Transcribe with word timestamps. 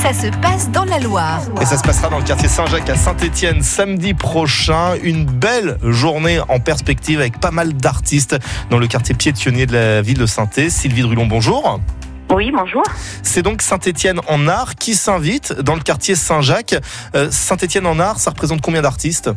ça 0.00 0.14
se 0.14 0.28
passe 0.40 0.70
dans 0.70 0.86
la 0.86 0.98
Loire. 0.98 1.42
Et 1.60 1.66
ça 1.66 1.76
se 1.76 1.82
passera 1.82 2.08
dans 2.08 2.16
le 2.16 2.24
quartier 2.24 2.48
Saint-Jacques 2.48 2.88
à 2.88 2.94
Saint-Étienne 2.94 3.60
samedi 3.60 4.14
prochain. 4.14 4.94
Une 5.02 5.26
belle 5.26 5.76
journée 5.82 6.40
en 6.48 6.58
perspective 6.58 7.20
avec 7.20 7.38
pas 7.38 7.50
mal 7.50 7.74
d'artistes 7.74 8.38
dans 8.70 8.78
le 8.78 8.86
quartier 8.86 9.14
piétonnier 9.14 9.66
de 9.66 9.74
la 9.74 10.00
ville 10.00 10.16
de 10.16 10.24
saint 10.24 10.48
Sylvie 10.50 11.02
Drulon, 11.02 11.26
bonjour. 11.26 11.80
Oui, 12.30 12.50
bonjour. 12.50 12.82
C'est 13.22 13.42
donc 13.42 13.60
Saint-Étienne 13.60 14.20
en 14.26 14.48
art 14.48 14.76
qui 14.76 14.94
s'invite 14.94 15.52
dans 15.60 15.74
le 15.74 15.82
quartier 15.82 16.14
Saint-Jacques. 16.14 16.76
Euh, 17.14 17.30
Saint-Étienne 17.30 17.86
en 17.86 18.00
art, 18.00 18.20
ça 18.20 18.30
représente 18.30 18.62
combien 18.62 18.80
d'artistes? 18.80 19.30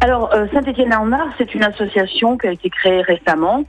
Alors, 0.00 0.32
euh, 0.32 0.46
Saint-Étienne 0.54 0.94
en 0.94 1.12
art, 1.12 1.28
c'est 1.36 1.54
une 1.54 1.62
association 1.62 2.38
qui 2.38 2.46
a 2.46 2.52
été 2.52 2.70
créée 2.70 3.02
récemment. 3.02 3.64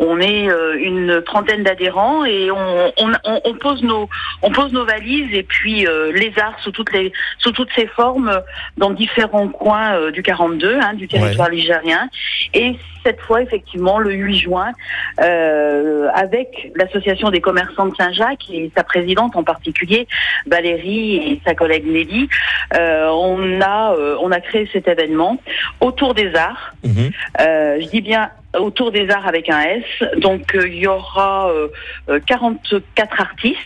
On 0.00 0.20
est 0.20 0.48
euh, 0.48 0.76
une 0.80 1.22
trentaine 1.22 1.62
d'adhérents 1.62 2.24
et 2.24 2.50
on, 2.50 2.92
on, 2.98 3.12
on, 3.24 3.54
pose 3.54 3.82
nos 3.84 4.08
on 4.42 4.50
pose 4.50 4.72
nos 4.72 4.84
valises 4.84 5.32
et 5.32 5.44
puis 5.44 5.86
euh, 5.86 6.10
les 6.12 6.32
arts 6.36 6.58
sous 6.64 6.72
toutes 6.72 6.92
les 6.92 7.12
sous 7.38 7.52
toutes 7.52 7.70
ses 7.76 7.86
formes 7.86 8.40
dans 8.76 8.90
différents 8.90 9.48
coins 9.48 9.94
euh, 9.94 10.10
du 10.10 10.24
42 10.24 10.78
hein, 10.80 10.94
du 10.94 11.06
territoire 11.06 11.48
ouais. 11.48 11.54
ligérien 11.54 12.08
et 12.54 12.76
cette 13.04 13.20
fois 13.20 13.42
effectivement 13.42 13.98
le 13.98 14.12
8 14.12 14.38
juin 14.38 14.72
avec 15.18 16.72
l'association 16.74 17.30
des 17.30 17.40
commerçants 17.40 17.86
de 17.86 17.94
Saint-Jacques 17.94 18.50
et 18.50 18.72
sa 18.74 18.82
présidente 18.82 19.36
en 19.36 19.44
particulier 19.44 20.08
Valérie 20.46 21.16
et 21.16 21.40
sa 21.46 21.54
collègue 21.54 21.86
Nelly 21.86 22.28
on 22.72 23.60
a 23.60 23.94
on 24.20 24.32
a 24.32 24.40
créé 24.40 24.68
cet 24.72 24.88
événement 24.88 25.38
autour 25.80 26.14
des 26.14 26.34
arts 26.34 26.74
mmh. 26.82 27.08
je 27.38 27.90
dis 27.90 28.00
bien 28.00 28.30
autour 28.58 28.92
des 28.92 29.08
arts 29.10 29.26
avec 29.26 29.48
un 29.48 29.60
S. 29.60 29.84
Donc 30.18 30.54
euh, 30.54 30.68
il 30.68 30.76
y 30.76 30.86
aura 30.86 31.50
euh, 31.50 32.20
44 32.26 33.20
artistes. 33.20 33.58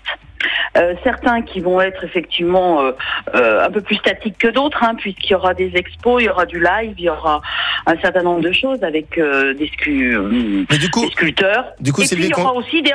Euh, 0.77 0.95
certains 1.03 1.43
qui 1.43 1.61
vont 1.61 1.81
être 1.81 2.05
effectivement 2.05 2.83
euh, 2.83 2.93
euh, 3.35 3.67
un 3.67 3.71
peu 3.71 3.81
plus 3.81 3.97
statiques 3.97 4.39
que 4.39 4.49
d'autres, 4.49 4.83
hein, 4.83 4.95
puisqu'il 4.97 5.33
y 5.33 5.35
aura 5.35 5.55
des 5.55 5.73
expos, 5.75 6.23
il 6.23 6.27
y 6.27 6.29
aura 6.29 6.47
du 6.47 6.61
live, 6.61 6.95
il 6.99 7.05
y 7.05 7.09
aura 7.09 7.41
un 7.87 7.99
certain 8.01 8.23
nombre 8.23 8.41
de 8.41 8.53
choses 8.53 8.83
avec 8.83 9.19
des, 9.19 9.71
scu 9.75 10.17
Mais 10.71 10.79
du 10.79 10.91
coup, 10.91 11.07
des 11.07 11.11
sculpteurs. 11.11 11.73
Du 11.81 11.93
coup, 11.93 12.03
Et 12.03 12.07
puis 12.07 12.25
il 12.25 12.31
y 12.31 12.35
aura 12.35 12.53
aussi 12.55 12.83
des, 12.83 12.93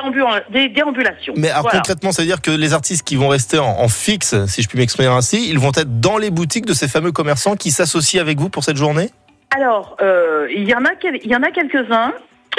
des 0.51 0.69
déambulations. 0.69 1.33
Mais 1.35 1.49
alors, 1.49 1.63
Voilà. 1.63 1.79
concrètement, 1.79 2.11
ça 2.11 2.21
veut 2.21 2.27
dire 2.27 2.41
que 2.41 2.51
les 2.51 2.73
artistes 2.73 3.05
qui 3.05 3.15
vont 3.15 3.27
rester 3.27 3.59
en, 3.59 3.79
en 3.79 3.87
fixe, 3.87 4.45
si 4.45 4.61
je 4.61 4.69
puis 4.69 4.77
m'exprimer 4.77 5.09
ainsi, 5.09 5.49
ils 5.49 5.59
vont 5.59 5.71
être 5.71 5.99
dans 5.99 6.17
les 6.17 6.29
boutiques 6.29 6.65
de 6.65 6.73
ces 6.73 6.87
fameux 6.87 7.11
commerçants 7.11 7.55
qui 7.55 7.71
s'associent 7.71 8.21
avec 8.21 8.39
vous 8.39 8.49
pour 8.49 8.63
cette 8.63 8.77
journée? 8.77 9.09
Alors, 9.55 9.97
euh, 10.01 10.47
il 10.51 10.67
y 10.67 10.73
en 10.75 10.85
a, 10.85 10.95
quel- 10.99 11.17
il 11.23 11.29
y 11.31 11.35
en 11.35 11.43
a 11.43 11.51
quelques-uns 11.51 12.13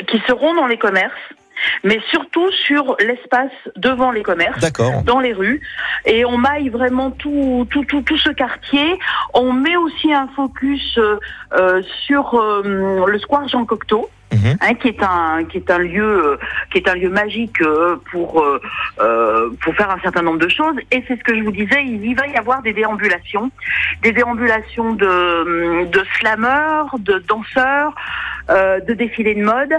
qui 0.09 0.21
seront 0.27 0.55
dans 0.55 0.67
les 0.67 0.77
commerces, 0.79 1.13
mais 1.85 1.99
surtout 2.11 2.51
sur 2.53 2.97
l'espace 3.01 3.53
devant 3.77 4.11
les 4.11 4.23
commerces. 4.23 4.61
Dans 5.03 5.21
les 5.21 5.33
rues 5.33 5.61
et 6.05 6.25
on 6.25 6.37
maille 6.37 6.69
vraiment 6.69 7.11
tout 7.13 7.67
tout 7.71 7.85
tout, 7.85 8.03
tout 8.03 8.19
ce 8.19 8.31
quartier. 8.31 8.99
On 9.35 9.53
met 9.53 9.77
aussi 9.77 10.13
un 10.13 10.29
focus 10.35 10.99
euh, 10.99 11.17
euh, 11.59 11.83
sur 12.07 12.35
euh, 12.35 13.05
le 13.07 13.19
square 13.19 13.47
Jean 13.49 13.65
Cocteau. 13.65 14.11
Mhm. 14.45 14.59
hein, 14.61 14.75
qui 14.75 14.89
est 14.89 15.03
un 15.03 15.45
qui 15.45 15.57
est 15.57 15.71
un 15.71 15.79
lieu 15.79 16.05
euh, 16.05 16.37
qui 16.71 16.79
est 16.79 16.89
un 16.89 16.95
lieu 16.95 17.09
magique 17.09 17.61
euh, 17.63 17.97
pour 18.11 18.43
euh, 18.43 18.61
euh, 19.01 19.49
pour 19.63 19.75
faire 19.75 19.91
un 19.91 19.99
certain 20.01 20.21
nombre 20.23 20.39
de 20.39 20.49
choses 20.49 20.77
et 20.91 21.03
c'est 21.09 21.19
ce 21.19 21.25
que 21.25 21.35
je 21.35 21.43
vous 21.43 21.51
disais 21.51 21.83
il 21.83 22.05
y 22.05 22.13
va 22.13 22.27
y 22.27 22.37
avoir 22.37 22.61
des 22.61 22.75
déambulations 22.75 23.51
des 24.03 24.13
déambulations 24.13 24.93
de 24.93 25.87
de 25.87 26.05
slameurs 26.19 26.95
de 26.99 27.19
danseurs 27.27 27.95
euh, 28.51 28.81
de 28.81 28.95
défilés 28.95 29.35
de 29.35 29.45
mode 29.45 29.73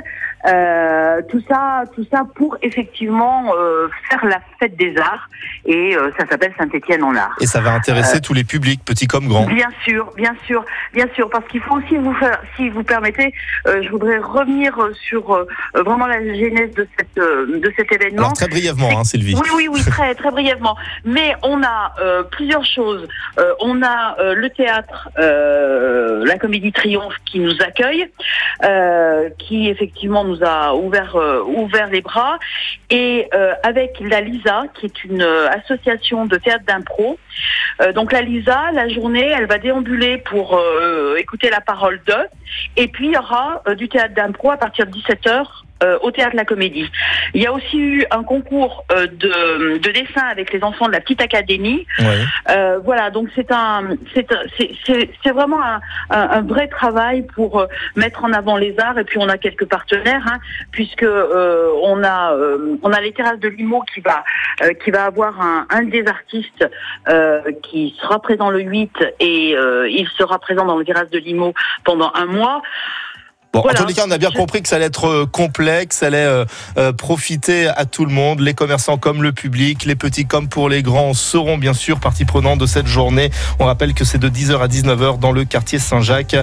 euh, 0.48 1.22
tout 1.30 1.42
ça 1.48 1.84
tout 1.96 2.06
ça 2.12 2.24
pour 2.36 2.58
effectivement 2.62 3.54
euh, 3.56 3.88
faire 4.10 4.26
la 4.26 4.40
fête 4.60 4.76
des 4.78 4.96
arts 4.98 5.30
et 5.66 5.96
euh, 5.96 6.12
ça 6.20 6.28
s'appelle 6.28 6.54
Saint-Étienne 6.58 7.04
en 7.04 7.16
art 7.16 7.36
Et 7.42 7.48
ça 7.48 7.60
va 7.62 7.72
intéresser 7.74 8.22
tous 8.22 8.34
les 8.34 8.44
publics, 8.44 8.82
petits 8.86 9.08
comme 9.08 9.28
grands. 9.28 9.48
Bien 9.48 9.70
sûr, 9.84 10.12
bien 10.16 10.36
sûr, 10.46 10.64
bien 10.94 11.08
sûr, 11.16 11.30
parce 11.30 11.46
qu'il 11.48 11.62
faut 11.62 11.76
aussi 11.76 11.98
vous 11.98 12.14
faire, 12.16 12.40
si 12.56 12.70
vous 12.70 12.84
permettez, 12.84 13.34
euh, 13.68 13.82
je 13.82 13.90
voudrais 13.90 14.20
revenir 14.20 14.78
euh, 14.80 14.94
sur 14.94 15.34
euh, 15.34 15.48
vraiment 15.74 16.06
la 16.06 16.22
genèse 16.22 16.74
de 16.76 16.88
cette 16.98 17.18
euh, 17.18 17.60
de 17.60 17.74
cet 17.76 17.92
événement. 17.92 18.20
Alors 18.20 18.34
très 18.34 18.48
brièvement, 18.48 19.00
hein, 19.00 19.04
Sylvie. 19.04 19.36
Oui, 19.36 19.50
oui, 19.56 19.68
oui, 19.72 19.82
très, 19.84 20.14
très 20.14 20.32
brièvement. 20.32 20.76
Mais 21.04 21.36
on 21.42 21.64
a 21.64 21.94
euh, 22.00 22.24
plusieurs 22.24 22.66
choses. 22.66 23.08
Euh, 23.40 23.54
on 23.60 23.82
a 23.82 24.16
euh, 24.20 24.36
le 24.36 24.50
théâtre, 24.50 25.10
euh, 25.18 26.05
la 26.26 26.38
Comédie 26.38 26.72
Triomphe 26.72 27.16
qui 27.26 27.40
nous 27.40 27.56
accueille, 27.62 28.10
euh, 28.64 29.30
qui 29.38 29.70
effectivement 29.70 30.24
nous 30.24 30.44
a 30.44 30.74
ouvert 30.74 31.16
euh, 31.16 31.42
ouvert 31.44 31.88
les 31.88 32.02
bras, 32.02 32.40
et 32.90 33.28
euh, 33.34 33.54
avec 33.64 34.00
la 34.00 34.22
Lisa, 34.22 34.64
qui 34.74 34.88
est 34.88 35.04
une 35.04 35.22
association 35.22 36.26
de 36.26 36.38
théâtre 36.38 36.66
d'impro. 36.66 37.18
Donc 37.94 38.14
la 38.14 38.22
Lisa, 38.22 38.72
la 38.72 38.88
journée, 38.88 39.28
elle 39.28 39.48
va 39.48 39.58
déambuler 39.58 40.18
pour 40.18 40.58
écouter 41.18 41.50
la 41.50 41.60
parole 41.60 42.00
de, 42.08 42.16
et 42.78 42.88
puis 42.88 43.08
il 43.08 43.14
y 43.14 43.18
aura 43.18 43.62
du 43.76 43.90
théâtre 43.90 44.14
d'impro 44.14 44.52
à 44.52 44.58
partir 44.58 44.86
de 44.86 44.92
17 44.92 45.26
h 45.26 45.65
au 46.02 46.12
théâtre 46.12 46.32
de 46.34 46.38
la 46.38 46.46
Comédie. 46.46 46.90
Il 47.34 47.42
y 47.42 47.46
a 47.48 47.54
aussi 47.54 47.78
eu 47.78 48.06
un 48.12 48.24
concours 48.24 48.84
euh, 48.92 49.08
de, 49.08 49.78
de 49.78 49.92
dessin 49.92 50.26
avec 50.30 50.52
les 50.54 50.64
enfants 50.64 50.88
de 50.88 50.92
la 50.94 51.00
petite 51.02 51.22
académie. 51.22 51.86
Ouais. 52.00 52.06
Euh, 52.50 52.80
voilà, 52.84 53.10
donc 53.10 53.30
c'est 53.36 53.52
un, 53.52 53.90
c'est 54.14 54.32
un- 54.32 54.44
c'est- 54.58 54.72
c'est 54.86 55.10
c'est 55.24 55.32
vraiment 55.32 55.62
un, 55.64 55.80
un, 56.10 56.30
un 56.38 56.42
vrai 56.42 56.68
travail 56.68 57.24
pour 57.36 57.60
euh, 57.60 57.68
mettre 57.96 58.24
en 58.24 58.34
avant 58.34 58.58
les 58.58 58.76
arts. 58.80 58.98
Et 58.98 59.04
puis 59.04 59.18
on 59.20 59.30
a 59.30 59.38
quelques 59.38 59.66
partenaires, 59.66 60.24
hein, 60.28 60.40
puisque 60.72 61.04
euh, 61.04 61.70
on 61.84 62.04
a, 62.04 62.34
euh, 62.34 62.78
on 62.84 62.92
a 62.92 63.02
les 63.02 63.12
terrasses 63.12 63.40
de 63.40 63.48
Limo 63.50 63.84
qui 63.94 64.02
va, 64.02 64.24
euh, 64.64 64.74
qui 64.84 64.92
va 64.92 65.06
avoir 65.06 65.40
un, 65.42 65.66
un 65.70 65.84
des 65.84 66.06
artistes 66.08 66.68
euh, 67.10 67.42
qui 67.64 67.96
sera 68.02 68.22
présent 68.22 68.50
le 68.50 68.60
8 68.62 68.92
et 69.20 69.56
euh, 69.56 69.90
il 69.90 70.08
sera 70.18 70.40
présent 70.40 70.66
dans 70.66 70.78
le 70.78 70.86
terrasse 70.86 71.10
de 71.10 71.20
Limo 71.20 71.54
pendant 71.84 72.12
un 72.16 72.26
mois. 72.26 72.62
Bon, 73.56 73.62
Voilà. 73.62 73.80
en 73.80 73.84
tous 73.84 73.88
les 73.88 73.94
cas, 73.96 74.04
on 74.08 74.12
a 74.12 74.18
bien 74.18 74.32
compris 74.32 74.62
que 74.62 74.68
ça 74.68 74.76
allait 74.76 74.86
être 74.86 75.08
euh, 75.08 75.26
complexe, 75.26 75.98
ça 75.98 76.08
allait 76.08 76.18
euh, 76.18 76.46
euh, 76.78 76.92
profiter 76.94 77.68
à 77.68 77.86
tout 77.86 78.06
le 78.06 78.12
monde, 78.12 78.40
les 78.42 78.54
commerçants 78.54 78.98
comme 78.98 79.24
le 79.24 79.32
public, 79.32 79.86
les 79.86 79.96
petits 79.96 80.26
comme 80.26 80.48
pour 80.50 80.68
les 80.70 80.84
grands 80.84 81.14
seront 81.14 81.58
bien 81.58 81.74
sûr 81.74 82.00
partie 82.00 82.26
prenante 82.26 82.60
de 82.60 82.66
cette 82.66 82.88
journée. 82.88 83.32
On 83.60 83.66
rappelle 83.66 83.94
que 83.94 84.04
c'est 84.04 84.18
de 84.18 84.28
10h 84.30 84.60
à 84.60 84.68
19h 84.68 85.20
dans 85.20 85.32
le 85.32 85.46
quartier 85.46 85.80
Saint-Jacques 85.80 86.36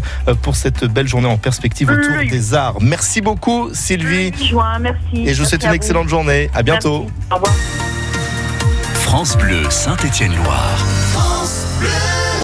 pour 0.43 0.57
cette 0.57 0.85
belle 0.87 1.07
journée 1.09 1.29
en 1.29 1.37
perspective 1.39 1.91
autour 1.91 2.17
Oui. 2.19 2.29
des 2.31 2.55
arts. 2.55 2.77
Merci 2.81 3.21
beaucoup 3.21 3.69
Sylvie 3.75 4.31
Le 4.31 4.39
8 4.39 4.45
juin, 4.47 4.79
merci. 4.81 4.99
et 5.29 5.35
je 5.35 5.43
vous 5.43 5.49
souhaite 5.49 5.63
une 5.65 5.69
vous. 5.69 5.75
excellente 5.75 6.09
journée. 6.09 6.51
À 6.55 6.63
bientôt. 6.63 7.01
Merci. 7.07 7.15
Au 7.31 7.35
revoir. 7.35 7.55
France 9.03 9.37
Bleu 9.37 9.69
Saint-Étienne-Loire. 9.69 10.79